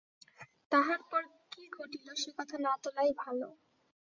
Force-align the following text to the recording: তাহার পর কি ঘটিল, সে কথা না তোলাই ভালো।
তাহার 0.71 1.01
পর 1.11 1.21
কি 1.51 1.63
ঘটিল, 1.71 2.07
সে 2.15 2.29
কথা 2.37 2.55
না 2.57 2.73
তোলাই 2.83 3.11
ভালো। 3.17 3.47